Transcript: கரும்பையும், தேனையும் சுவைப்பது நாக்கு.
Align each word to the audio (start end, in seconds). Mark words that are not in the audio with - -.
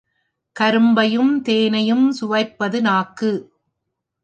கரும்பையும், 0.55 1.41
தேனையும் 1.41 2.11
சுவைப்பது 2.11 2.81
நாக்கு. 2.81 3.31